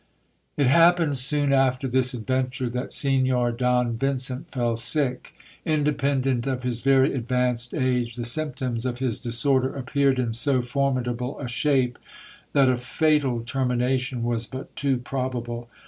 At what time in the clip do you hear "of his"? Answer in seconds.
6.47-6.81, 8.83-9.19